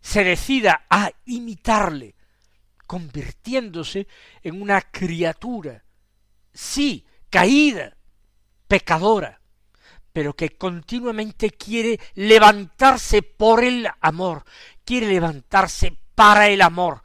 se 0.07 0.23
decida 0.23 0.85
a 0.89 1.11
imitarle, 1.25 2.15
convirtiéndose 2.87 4.07
en 4.41 4.61
una 4.61 4.81
criatura, 4.81 5.83
sí, 6.53 7.05
caída, 7.29 7.97
pecadora, 8.69 9.41
pero 10.13 10.33
que 10.33 10.55
continuamente 10.55 11.49
quiere 11.49 11.99
levantarse 12.15 13.21
por 13.21 13.65
el 13.65 13.85
amor, 13.99 14.45
quiere 14.85 15.07
levantarse 15.07 15.97
para 16.15 16.47
el 16.47 16.61
amor, 16.61 17.03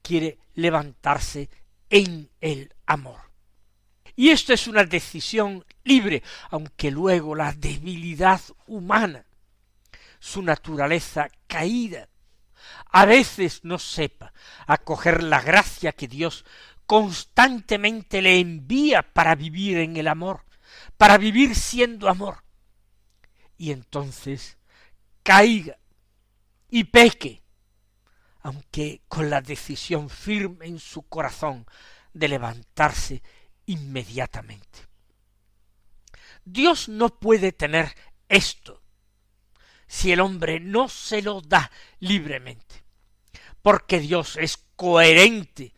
quiere 0.00 0.38
levantarse 0.54 1.50
en 1.90 2.30
el 2.40 2.72
amor. 2.86 3.22
Y 4.14 4.30
esto 4.30 4.52
es 4.52 4.68
una 4.68 4.84
decisión 4.84 5.64
libre, 5.82 6.22
aunque 6.50 6.92
luego 6.92 7.34
la 7.34 7.52
debilidad 7.52 8.40
humana 8.68 9.26
su 10.24 10.40
naturaleza 10.40 11.28
caída, 11.54 12.08
a 12.90 13.04
veces 13.04 13.60
no 13.62 13.78
sepa 13.78 14.32
acoger 14.66 15.22
la 15.22 15.40
gracia 15.40 15.92
que 15.92 16.08
Dios 16.08 16.44
constantemente 16.84 18.20
le 18.20 18.40
envía 18.40 19.02
para 19.02 19.36
vivir 19.36 19.78
en 19.78 19.96
el 19.96 20.08
amor, 20.08 20.44
para 20.96 21.16
vivir 21.16 21.54
siendo 21.54 22.08
amor. 22.08 22.42
Y 23.56 23.70
entonces 23.70 24.58
caiga 25.22 25.78
y 26.68 26.82
peque, 26.82 27.44
aunque 28.40 29.02
con 29.06 29.30
la 29.30 29.40
decisión 29.40 30.10
firme 30.10 30.66
en 30.66 30.80
su 30.80 31.02
corazón 31.02 31.66
de 32.12 32.26
levantarse 32.26 33.22
inmediatamente. 33.66 34.80
Dios 36.44 36.88
no 36.88 37.20
puede 37.20 37.52
tener 37.52 37.94
esto 38.28 38.83
si 39.94 40.10
el 40.10 40.18
hombre 40.18 40.58
no 40.58 40.88
se 40.88 41.22
lo 41.22 41.40
da 41.40 41.70
libremente, 42.00 42.82
porque 43.62 44.00
Dios 44.00 44.36
es 44.36 44.56
coherente 44.74 45.72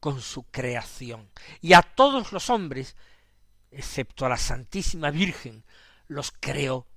con 0.00 0.20
su 0.20 0.42
creación 0.42 1.30
y 1.60 1.74
a 1.74 1.82
todos 1.82 2.32
los 2.32 2.50
hombres, 2.50 2.96
excepto 3.70 4.26
a 4.26 4.28
la 4.28 4.38
Santísima 4.38 5.12
Virgen, 5.12 5.64
los 6.08 6.32
creó 6.32 6.88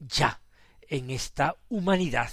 ya 0.00 0.40
en 0.88 1.10
esta 1.10 1.54
humanidad, 1.68 2.32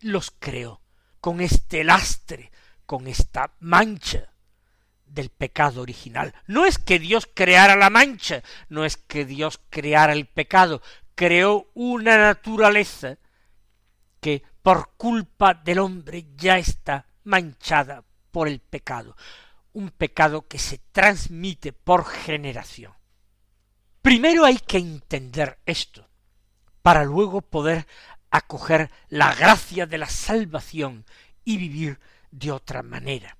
los 0.00 0.30
creó 0.38 0.82
con 1.22 1.40
este 1.40 1.84
lastre, 1.84 2.52
con 2.84 3.06
esta 3.06 3.54
mancha 3.60 4.34
del 5.06 5.30
pecado 5.30 5.80
original. 5.80 6.34
No 6.46 6.66
es 6.66 6.76
que 6.76 6.98
Dios 6.98 7.26
creara 7.32 7.76
la 7.76 7.88
mancha, 7.88 8.42
no 8.68 8.84
es 8.84 8.98
que 8.98 9.24
Dios 9.24 9.58
creara 9.70 10.12
el 10.12 10.26
pecado, 10.26 10.82
creó 11.18 11.66
una 11.74 12.16
naturaleza 12.16 13.18
que 14.20 14.44
por 14.62 14.92
culpa 14.96 15.52
del 15.52 15.80
hombre 15.80 16.28
ya 16.36 16.58
está 16.58 17.06
manchada 17.24 18.04
por 18.30 18.46
el 18.46 18.60
pecado, 18.60 19.16
un 19.72 19.90
pecado 19.90 20.46
que 20.46 20.60
se 20.60 20.78
transmite 20.92 21.72
por 21.72 22.04
generación. 22.04 22.92
Primero 24.00 24.44
hay 24.44 24.58
que 24.58 24.78
entender 24.78 25.58
esto, 25.66 26.08
para 26.82 27.02
luego 27.02 27.40
poder 27.40 27.88
acoger 28.30 28.88
la 29.08 29.34
gracia 29.34 29.86
de 29.86 29.98
la 29.98 30.08
salvación 30.08 31.04
y 31.44 31.56
vivir 31.56 31.98
de 32.30 32.52
otra 32.52 32.84
manera. 32.84 33.36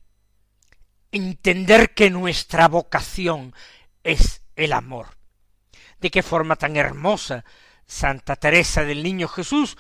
Entender 1.12 1.95
que 1.95 2.11
nuestra 2.11 2.67
vocación 2.67 3.55
es 4.03 4.43
el 4.57 4.73
amor. 4.73 5.17
De 6.01 6.11
qué 6.11 6.25
forma 6.25 6.57
tan 6.57 6.77
hermosa 6.77 7.45
Santa 7.88 8.37
Teresa 8.37 8.85
del 8.85 9.03
Niño 9.03 9.27
Jesús, 9.27 9.77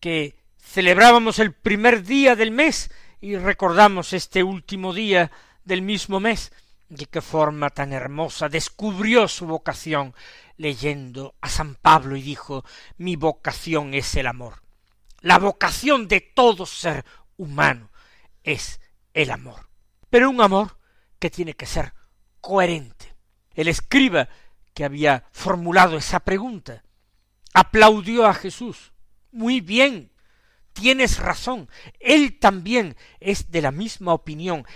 que 0.00 0.36
celebrábamos 0.58 1.38
el 1.38 1.54
primer 1.54 2.02
día 2.02 2.36
del 2.36 2.50
mes 2.50 2.90
y 3.20 3.36
recordamos 3.36 4.12
este 4.12 4.42
último 4.42 4.92
día 4.92 5.30
del 5.64 5.80
mismo 5.80 6.18
mes, 6.18 6.52
de 6.88 7.06
qué 7.06 7.20
forma 7.20 7.70
tan 7.70 7.92
hermosa 7.92 8.48
descubrió 8.48 9.28
su 9.28 9.46
vocación 9.46 10.12
leyendo 10.56 11.36
a 11.40 11.48
San 11.48 11.76
Pablo 11.76 12.16
y 12.16 12.22
dijo 12.22 12.64
mi 12.98 13.14
vocación 13.14 13.94
es 13.94 14.16
el 14.16 14.26
amor. 14.26 14.62
La 15.20 15.38
vocación 15.38 16.08
de 16.08 16.20
todo 16.20 16.66
ser 16.66 17.04
humano 17.36 17.92
es 18.42 18.80
el 19.14 19.30
amor. 19.30 19.68
Pero 20.08 20.28
un 20.28 20.40
amor 20.40 20.78
que 21.20 21.30
tiene 21.30 21.54
que 21.54 21.66
ser 21.66 21.94
coherente. 22.40 23.14
El 23.54 23.68
escriba 23.68 24.28
que 24.74 24.84
había 24.84 25.24
formulado 25.30 25.96
esa 25.96 26.20
pregunta 26.20 26.82
aplaudió 27.54 28.26
a 28.26 28.34
Jesús. 28.34 28.92
Muy 29.32 29.60
bien, 29.60 30.10
tienes 30.72 31.18
razón. 31.18 31.68
Él 31.98 32.38
también 32.38 32.96
es 33.20 33.50
de 33.50 33.62
la 33.62 33.70
misma 33.70 34.12
opinión. 34.12 34.66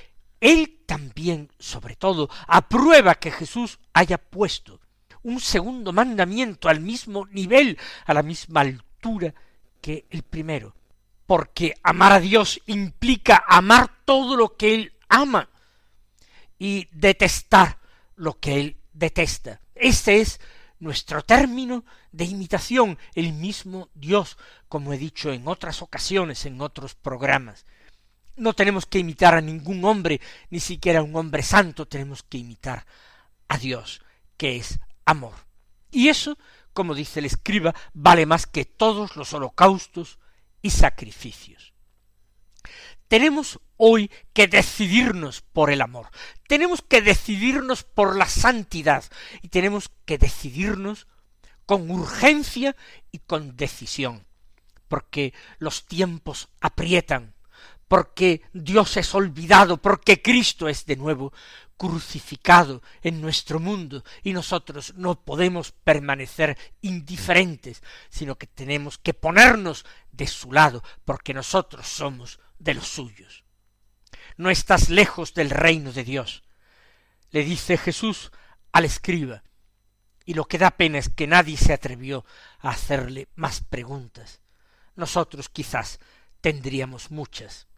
Él 0.40 0.82
también, 0.86 1.50
sobre 1.58 1.96
todo, 1.96 2.28
aprueba 2.46 3.14
que 3.14 3.30
Jesús 3.30 3.78
haya 3.92 4.18
puesto 4.18 4.80
un 5.24 5.40
segundo 5.40 5.92
mandamiento 5.92 6.68
al 6.68 6.80
mismo 6.80 7.26
nivel, 7.26 7.78
a 8.04 8.14
la 8.14 8.22
misma 8.22 8.60
altura 8.60 9.34
que 9.80 10.06
el 10.10 10.22
primero. 10.22 10.74
Porque 11.26 11.74
amar 11.82 12.12
a 12.12 12.20
Dios 12.20 12.60
implica 12.66 13.42
amar 13.48 13.90
todo 14.04 14.36
lo 14.36 14.56
que 14.56 14.74
Él 14.74 14.92
ama 15.08 15.48
y 16.58 16.88
detestar 16.92 17.78
lo 18.16 18.38
que 18.38 18.60
Él 18.60 18.76
detesta. 18.92 19.60
Este 19.74 20.20
es 20.20 20.40
nuestro 20.78 21.22
término 21.22 21.84
de 22.12 22.24
imitación, 22.24 22.98
el 23.14 23.32
mismo 23.32 23.88
Dios, 23.94 24.36
como 24.68 24.92
he 24.92 24.98
dicho 24.98 25.32
en 25.32 25.48
otras 25.48 25.82
ocasiones, 25.82 26.46
en 26.46 26.60
otros 26.60 26.94
programas. 26.94 27.66
No 28.36 28.52
tenemos 28.52 28.86
que 28.86 28.98
imitar 28.98 29.34
a 29.34 29.40
ningún 29.40 29.84
hombre, 29.84 30.20
ni 30.50 30.60
siquiera 30.60 31.00
a 31.00 31.04
un 31.04 31.14
hombre 31.16 31.42
santo, 31.42 31.86
tenemos 31.86 32.22
que 32.22 32.38
imitar 32.38 32.86
a 33.48 33.58
Dios, 33.58 34.02
que 34.36 34.56
es 34.56 34.80
amor. 35.04 35.34
Y 35.90 36.08
eso, 36.08 36.36
como 36.72 36.94
dice 36.94 37.20
el 37.20 37.26
escriba, 37.26 37.74
vale 37.92 38.26
más 38.26 38.46
que 38.46 38.64
todos 38.64 39.16
los 39.16 39.32
holocaustos 39.32 40.18
y 40.60 40.70
sacrificios. 40.70 41.72
Tenemos 43.06 43.60
hoy 43.76 44.10
que 44.32 44.48
decidirnos 44.48 45.42
por 45.42 45.70
el 45.70 45.82
amor, 45.82 46.08
tenemos 46.46 46.82
que 46.82 47.02
decidirnos 47.02 47.82
por 47.82 48.16
la 48.16 48.28
santidad 48.28 49.04
y 49.42 49.48
tenemos 49.48 49.90
que 50.04 50.18
decidirnos 50.18 51.06
con 51.66 51.90
urgencia 51.90 52.76
y 53.10 53.18
con 53.20 53.56
decisión, 53.56 54.26
porque 54.88 55.32
los 55.58 55.86
tiempos 55.86 56.48
aprietan, 56.60 57.34
porque 57.88 58.42
Dios 58.52 58.96
es 58.96 59.14
olvidado, 59.14 59.80
porque 59.80 60.20
Cristo 60.20 60.68
es 60.68 60.84
de 60.86 60.96
nuevo 60.96 61.32
crucificado 61.76 62.82
en 63.02 63.20
nuestro 63.20 63.58
mundo 63.58 64.04
y 64.22 64.32
nosotros 64.32 64.94
no 64.96 65.20
podemos 65.24 65.72
permanecer 65.72 66.56
indiferentes, 66.82 67.82
sino 68.10 68.36
que 68.36 68.46
tenemos 68.46 68.98
que 68.98 69.14
ponernos 69.14 69.84
de 70.12 70.26
su 70.26 70.52
lado, 70.52 70.82
porque 71.04 71.34
nosotros 71.34 71.86
somos 71.86 72.38
de 72.58 72.74
los 72.74 72.86
suyos. 72.86 73.43
No 74.36 74.50
estás 74.50 74.88
lejos 74.88 75.34
del 75.34 75.50
reino 75.50 75.92
de 75.92 76.04
Dios, 76.04 76.42
le 77.30 77.44
dice 77.44 77.76
Jesús 77.76 78.32
al 78.72 78.84
escriba, 78.84 79.44
y 80.24 80.34
lo 80.34 80.46
que 80.46 80.58
da 80.58 80.70
pena 80.72 80.98
es 80.98 81.08
que 81.08 81.26
nadie 81.26 81.56
se 81.56 81.72
atrevió 81.72 82.24
a 82.60 82.70
hacerle 82.70 83.28
más 83.34 83.60
preguntas. 83.60 84.40
Nosotros 84.96 85.48
quizás 85.48 86.00
tendríamos 86.40 87.10
muchas. 87.10 87.68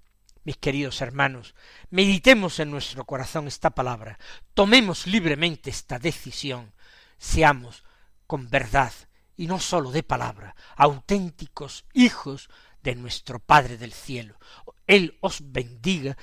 Mis 0.44 0.56
queridos 0.56 1.00
hermanos, 1.00 1.54
meditemos 1.90 2.60
en 2.60 2.70
nuestro 2.70 3.04
corazón 3.04 3.48
esta 3.48 3.70
palabra, 3.70 4.18
tomemos 4.54 5.06
libremente 5.06 5.70
esta 5.70 5.98
decisión, 5.98 6.72
seamos 7.18 7.82
con 8.26 8.48
verdad 8.48 8.92
y 9.36 9.48
no 9.48 9.58
sólo 9.58 9.90
de 9.90 10.02
palabra, 10.02 10.54
auténticos 10.76 11.84
hijos 11.92 12.48
de 12.82 12.94
nuestro 12.94 13.40
Padre 13.40 13.76
del 13.76 13.92
cielo. 13.92 14.38
Él 14.86 15.18
os 15.20 15.52
bendiga 15.52 16.16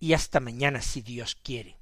y 0.00 0.14
hasta 0.14 0.40
mañana 0.40 0.80
si 0.80 1.02
Dios 1.02 1.36
quiere. 1.42 1.76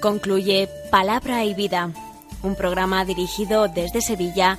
Concluye 0.00 0.68
Palabra 0.90 1.44
y 1.44 1.54
Vida 1.54 1.92
un 2.42 2.54
programa 2.54 3.04
dirigido 3.04 3.68
desde 3.68 4.00
Sevilla 4.00 4.58